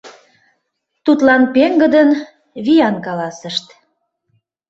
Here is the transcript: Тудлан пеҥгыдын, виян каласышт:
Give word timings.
Тудлан 1.05 1.41
пеҥгыдын, 1.53 2.09
виян 2.65 2.95
каласышт: 3.05 3.65